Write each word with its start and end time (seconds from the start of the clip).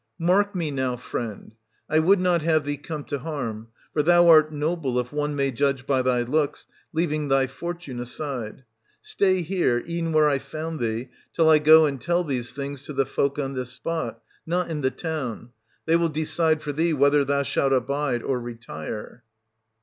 Mark 0.17 0.55
me 0.55 0.71
now, 0.71 0.95
friend— 0.95 1.51
I 1.87 1.99
would 1.99 2.19
not 2.19 2.41
have 2.41 2.65
thee 2.65 2.75
come 2.75 3.03
to 3.03 3.19
harm,— 3.19 3.67
for 3.93 4.01
thou 4.01 4.29
art 4.29 4.51
noble, 4.51 4.97
if 4.97 5.13
one 5.13 5.35
may 5.35 5.51
judge 5.51 5.85
by 5.85 6.01
thy 6.01 6.23
looks, 6.23 6.65
leaving 6.91 7.27
thy 7.27 7.45
fortune 7.45 7.99
aside;— 7.99 8.63
stay 9.13 9.43
here, 9.43 9.83
e'en 9.87 10.11
where 10.11 10.27
I 10.27 10.39
found 10.39 10.79
thee, 10.79 11.09
till 11.33 11.51
I 11.51 11.59
go 11.59 11.85
and 11.85 12.01
tell 12.01 12.23
these 12.23 12.51
things 12.51 12.81
to 12.87 12.93
the 12.93 13.05
folk 13.05 13.37
on 13.37 13.53
this 13.53 13.73
spot,— 13.73 14.19
not 14.47 14.71
in 14.71 14.81
the 14.81 14.89
town: 14.89 15.51
they 15.85 15.95
will 15.95 16.09
decide 16.09 16.63
for 16.63 16.71
80 16.71 16.77
thee 16.81 16.93
whether 16.93 17.23
thou 17.23 17.43
shalt 17.43 17.71
abide 17.71 18.23
or 18.23 18.39
retire. 18.41 19.23